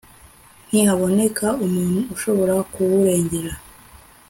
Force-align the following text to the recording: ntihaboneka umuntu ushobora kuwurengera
ntihaboneka 0.67 1.47
umuntu 1.65 1.99
ushobora 2.15 2.53
kuwurengera 2.73 3.53